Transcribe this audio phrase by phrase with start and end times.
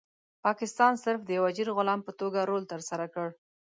[0.45, 3.27] پاکستان صرف د یو اجیر غلام په توګه رول ترسره کړ.